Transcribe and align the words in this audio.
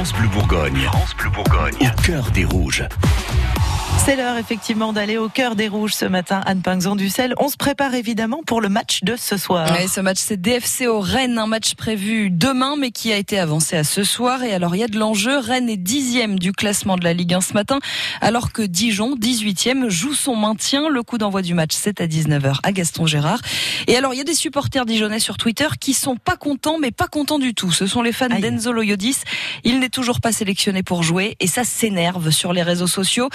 France 0.00 0.14
Bleu 0.14 0.28
Bourgogne. 0.28 0.80
France 0.84 1.14
Bleu 1.14 1.28
Bourgogne. 1.28 1.76
Au 1.78 2.00
cœur 2.00 2.30
des 2.30 2.46
rouges. 2.46 2.82
C'est 3.98 4.16
l'heure 4.16 4.38
effectivement 4.38 4.92
d'aller 4.92 5.18
au 5.18 5.28
cœur 5.28 5.56
des 5.56 5.68
rouges 5.68 5.94
ce 5.94 6.04
matin, 6.04 6.40
Anne 6.46 6.62
Pinxon 6.62 6.96
du 6.96 7.08
Sel. 7.08 7.34
On 7.38 7.48
se 7.48 7.56
prépare 7.56 7.94
évidemment 7.94 8.40
pour 8.44 8.60
le 8.60 8.68
match 8.68 9.04
de 9.04 9.14
ce 9.16 9.36
soir. 9.36 9.70
Oui, 9.78 9.88
ce 9.88 10.00
match 10.00 10.16
c'est 10.18 10.40
DFC 10.40 10.86
au 10.86 11.00
Rennes, 11.00 11.38
un 11.38 11.46
match 11.46 11.74
prévu 11.74 12.30
demain 12.30 12.76
mais 12.78 12.90
qui 12.90 13.12
a 13.12 13.16
été 13.16 13.38
avancé 13.38 13.76
à 13.76 13.84
ce 13.84 14.02
soir. 14.02 14.42
Et 14.42 14.54
alors 14.54 14.74
il 14.74 14.78
y 14.78 14.82
a 14.82 14.88
de 14.88 14.98
l'enjeu, 14.98 15.38
Rennes 15.38 15.68
est 15.68 15.76
dixième 15.76 16.38
du 16.38 16.52
classement 16.52 16.96
de 16.96 17.04
la 17.04 17.12
Ligue 17.12 17.34
1 17.34 17.40
ce 17.40 17.52
matin, 17.52 17.78
alors 18.20 18.52
que 18.52 18.62
Dijon, 18.62 19.16
18e, 19.16 19.88
joue 19.90 20.14
son 20.14 20.34
maintien. 20.34 20.88
Le 20.88 21.02
coup 21.02 21.18
d'envoi 21.18 21.42
du 21.42 21.54
match 21.54 21.72
c'est 21.74 22.00
à 22.00 22.06
19h 22.06 22.56
à 22.62 22.72
Gaston 22.72 23.06
Gérard. 23.06 23.40
Et 23.86 23.96
alors 23.96 24.14
il 24.14 24.16
y 24.16 24.22
a 24.22 24.24
des 24.24 24.34
supporters 24.34 24.86
dijonnais 24.86 25.20
sur 25.20 25.36
Twitter 25.36 25.68
qui 25.78 25.92
sont 25.92 26.16
pas 26.16 26.36
contents 26.36 26.78
mais 26.80 26.90
pas 26.90 27.06
contents 27.06 27.38
du 27.38 27.54
tout. 27.54 27.70
Ce 27.70 27.86
sont 27.86 28.02
les 28.02 28.12
fans 28.12 28.28
d'Enzo 28.28 28.72
Loyodis. 28.72 29.18
Il 29.62 29.78
n'est 29.78 29.88
toujours 29.88 30.20
pas 30.20 30.32
sélectionné 30.32 30.82
pour 30.82 31.02
jouer 31.02 31.36
et 31.38 31.46
ça 31.46 31.64
s'énerve 31.64 32.30
sur 32.30 32.52
les 32.52 32.62
réseaux 32.62 32.86
sociaux. 32.86 33.28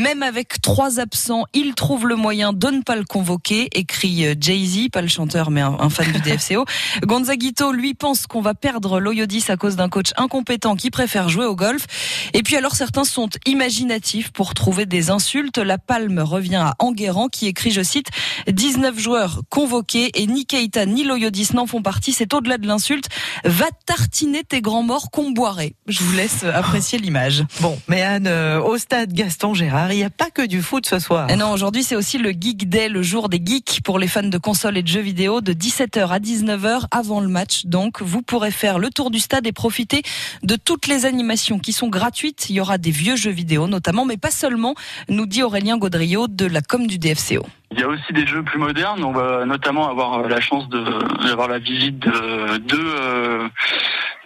Même 0.00 0.22
avec 0.22 0.62
trois 0.62 0.98
absents, 0.98 1.44
il 1.52 1.74
trouve 1.74 2.08
le 2.08 2.16
moyen 2.16 2.54
de 2.54 2.68
ne 2.68 2.80
pas 2.80 2.96
le 2.96 3.04
convoquer, 3.04 3.68
écrit 3.74 4.24
euh, 4.24 4.34
Jay-Z, 4.40 4.88
pas 4.88 5.02
le 5.02 5.08
chanteur, 5.08 5.50
mais 5.50 5.60
un, 5.60 5.90
fan 5.90 6.10
du 6.10 6.20
DFCO. 6.20 6.64
Gonzaguito, 7.02 7.70
lui, 7.70 7.92
pense 7.92 8.26
qu'on 8.26 8.40
va 8.40 8.54
perdre 8.54 8.98
Loyodis 8.98 9.44
à 9.48 9.58
cause 9.58 9.76
d'un 9.76 9.90
coach 9.90 10.12
incompétent 10.16 10.74
qui 10.74 10.90
préfère 10.90 11.28
jouer 11.28 11.44
au 11.44 11.54
golf. 11.54 11.84
Et 12.32 12.42
puis 12.42 12.56
alors, 12.56 12.76
certains 12.76 13.04
sont 13.04 13.28
imaginatifs 13.44 14.30
pour 14.30 14.54
trouver 14.54 14.86
des 14.86 15.10
insultes. 15.10 15.58
La 15.58 15.76
palme 15.76 16.20
revient 16.20 16.56
à 16.56 16.76
Enguerrand, 16.78 17.28
qui 17.28 17.46
écrit, 17.46 17.70
je 17.70 17.82
cite, 17.82 18.08
19 18.50 18.98
joueurs 18.98 19.42
convoqués 19.50 20.12
et 20.14 20.26
ni 20.26 20.46
Keita 20.46 20.86
ni 20.86 21.04
Loyodis 21.04 21.50
n'en 21.52 21.66
font 21.66 21.82
partie. 21.82 22.12
C'est 22.12 22.32
au-delà 22.32 22.56
de 22.56 22.66
l'insulte. 22.66 23.10
Va 23.44 23.66
tartiner 23.84 24.44
tes 24.44 24.62
grands 24.62 24.82
morts 24.82 25.10
qu'on 25.10 25.32
boirait. 25.32 25.74
Je 25.86 26.02
vous 26.02 26.16
laisse 26.16 26.44
apprécier 26.44 26.98
l'image. 26.98 27.44
Bon, 27.60 27.78
mais 27.86 28.00
Anne, 28.00 28.28
euh, 28.28 28.62
au 28.62 28.78
stade 28.78 29.12
Gaston 29.12 29.52
Gérard, 29.52 29.89
il 29.94 29.98
n'y 29.98 30.04
a 30.04 30.10
pas 30.10 30.30
que 30.30 30.46
du 30.46 30.62
foot 30.62 30.86
ce 30.86 30.98
soir. 30.98 31.30
Et 31.30 31.36
non, 31.36 31.50
aujourd'hui 31.50 31.82
c'est 31.82 31.96
aussi 31.96 32.18
le 32.18 32.30
Geek 32.30 32.68
Day, 32.68 32.88
le 32.88 33.02
jour 33.02 33.28
des 33.28 33.40
geeks 33.44 33.80
pour 33.84 33.98
les 33.98 34.08
fans 34.08 34.22
de 34.22 34.38
consoles 34.38 34.76
et 34.76 34.82
de 34.82 34.88
jeux 34.88 35.00
vidéo, 35.00 35.40
de 35.40 35.52
17h 35.52 36.08
à 36.08 36.18
19h 36.18 36.84
avant 36.90 37.20
le 37.20 37.28
match. 37.28 37.66
Donc 37.66 38.02
vous 38.02 38.22
pourrez 38.22 38.50
faire 38.50 38.78
le 38.78 38.90
tour 38.90 39.10
du 39.10 39.20
stade 39.20 39.46
et 39.46 39.52
profiter 39.52 40.02
de 40.42 40.56
toutes 40.56 40.86
les 40.86 41.06
animations 41.06 41.58
qui 41.58 41.72
sont 41.72 41.88
gratuites. 41.88 42.50
Il 42.50 42.56
y 42.56 42.60
aura 42.60 42.78
des 42.78 42.90
vieux 42.90 43.16
jeux 43.16 43.30
vidéo 43.30 43.66
notamment, 43.66 44.04
mais 44.04 44.16
pas 44.16 44.30
seulement, 44.30 44.74
nous 45.08 45.26
dit 45.26 45.42
Aurélien 45.42 45.78
Gaudriot 45.78 46.28
de 46.28 46.46
la 46.46 46.60
com 46.62 46.86
du 46.86 46.98
DFCO. 46.98 47.44
Il 47.72 47.78
y 47.78 47.84
a 47.84 47.88
aussi 47.88 48.12
des 48.12 48.26
jeux 48.26 48.42
plus 48.42 48.58
modernes. 48.58 49.04
On 49.04 49.12
va 49.12 49.44
notamment 49.46 49.88
avoir 49.88 50.26
la 50.26 50.40
chance 50.40 50.68
d'avoir 50.68 51.46
la 51.46 51.60
visite 51.60 52.00
de 52.00 52.56
deux, 52.58 52.94
euh, 52.98 53.48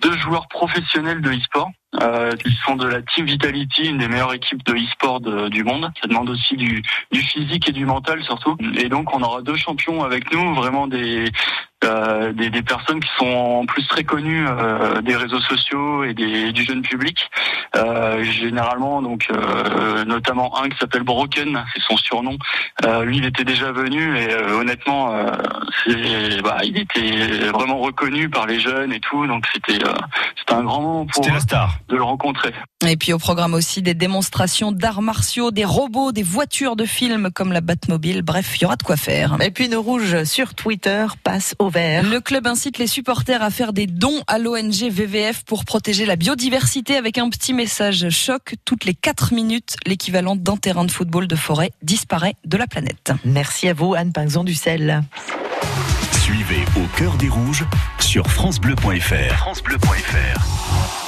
deux 0.05 0.17
joueurs 0.19 0.47
professionnels 0.49 1.23
de 1.23 1.31
e-sport 1.31 1.71
euh, 2.03 2.33
qui 2.37 2.53
sont 2.67 2.77
de 2.77 2.87
la 2.87 3.01
Team 3.03 3.25
Vitality, 3.25 3.89
une 3.89 3.99
des 3.99 4.09
meilleures 4.09 4.35
équipes 4.35 4.63
de 4.65 4.75
e-sport 4.75 5.21
du 5.21 5.65
monde. 5.65 5.91
Ça 6.01 6.07
demande 6.09 6.29
aussi 6.29 6.57
du 6.57 6.83
physique 7.13 7.69
et 7.69 7.73
du 7.73 7.87
mental 7.87 8.23
surtout. 8.23 8.57
Et 8.77 8.89
donc 8.89 9.15
on 9.15 9.23
aura 9.23 9.41
deux 9.41 9.57
champions 9.57 10.05
avec 10.05 10.33
nous, 10.33 10.55
vraiment 10.55 10.87
des 10.87 11.31
euh, 11.85 12.33
des, 12.33 12.51
des, 12.51 12.63
personnes 12.63 13.01
qui 13.01 13.11
sont 13.19 13.27
en 13.27 13.67
plus 13.67 13.87
très 13.89 14.05
connues 14.05 14.47
euh, 14.49 15.01
des 15.03 15.17
réseaux 15.17 15.41
sociaux 15.41 16.05
et 16.05 16.15
des, 16.15 16.53
du 16.53 16.65
jeune 16.65 16.83
public. 16.83 17.31
Euh, 17.77 18.23
généralement, 18.25 19.03
donc 19.03 19.27
euh, 19.31 20.05
notamment 20.05 20.57
un 20.61 20.69
qui 20.69 20.79
s'appelle 20.79 21.03
Broken, 21.03 21.65
c'est 21.75 21.83
son 21.83 21.97
surnom. 21.97 22.37
lui, 23.03 23.19
il 23.19 23.25
était 23.25 23.45
déjà 23.45 23.73
venu 23.73 24.17
et 24.17 24.35
honnêtement, 24.53 25.11
bah, 26.43 26.59
il 26.65 26.79
était 26.79 27.49
vraiment 27.53 27.79
reconnu 27.79 28.29
par 28.29 28.47
les 28.47 28.61
jeunes 28.61 28.93
et 28.93 29.01
tout. 29.01 29.27
Donc 29.27 29.45
c'était 29.53 29.85
c'était 30.37 30.55
un 30.55 30.65
grand 30.65 30.83
moment 30.83 31.07
pour 31.07 31.27
la 31.27 31.41
star. 31.41 31.79
de 31.89 31.97
le 31.97 32.03
rencontrer. 32.03 32.53
Et 32.87 32.97
puis 32.97 33.13
au 33.13 33.19
programme 33.19 33.55
aussi 33.55 33.83
des 33.83 33.95
démonstrations 33.95 34.73
d'arts 34.73 35.03
martiaux, 35.03 35.51
des 35.51 35.65
robots, 35.65 36.13
des 36.13 36.23
voitures 36.23 36.77
de 36.77 36.85
films 36.85 37.31
comme 37.35 37.53
la 37.53 37.61
Batmobile. 37.61 38.23
Bref, 38.23 38.57
il 38.57 38.63
y 38.63 38.65
aura 38.67 38.77
de 38.77 38.83
quoi 38.83 38.97
faire. 38.97 39.37
Et 39.41 39.51
puis 39.51 39.69
nos 39.69 39.83
rouges 39.83 40.25
sur 40.25 40.55
Twitter 40.55 41.07
passent 41.23 41.55
au 41.59 41.71
vert. 41.75 42.03
Le 42.05 42.21
club 42.21 42.47
incite 42.47 42.79
les 42.79 42.87
supporters 42.87 43.43
à 43.43 43.51
faire 43.51 43.73
des 43.73 43.87
dons 43.87 44.23
à 44.27 44.39
l'ONG 44.39 44.89
VVF 44.91 45.45
pour 45.45 45.65
protéger 45.65 46.07
la 46.07 46.17
biodiversité 46.17 46.97
avec 46.97 47.19
un 47.19 47.29
petit 47.29 47.53
message 47.53 48.09
choc. 48.11 48.55
Toutes 48.65 48.85
les 48.85 48.95
4 48.95 49.35
minutes, 49.35 49.77
l'équivalent 49.87 50.37
d'un 50.37 50.57
terrain 50.57 50.85
de 50.85 50.91
football 50.91 51.27
de 51.27 51.37
forêt 51.37 51.71
disparaît 51.83 52.35
de 52.45 52.57
la 52.57 52.67
planète. 52.67 53.13
Merci 53.25 53.69
à 53.69 53.75
vous, 53.75 53.95
Anne 53.95 54.13
Pinxon 54.13 54.45
du 54.45 54.55
Sel. 54.55 55.03
Suivez 56.23 56.65
au 56.77 56.87
cœur 56.97 57.17
des 57.17 57.29
rouges 57.29 57.65
sur 57.99 58.27
FranceBleu.fr. 58.29 59.35
FranceBleu.fr. 59.37 60.95